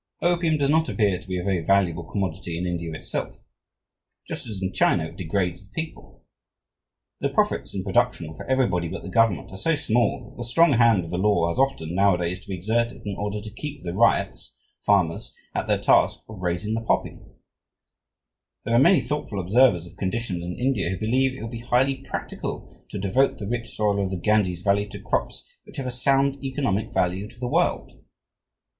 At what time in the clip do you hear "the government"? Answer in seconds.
9.03-9.51